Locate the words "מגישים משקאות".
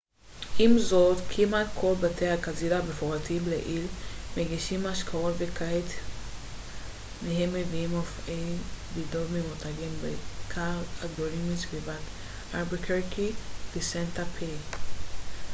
4.37-5.33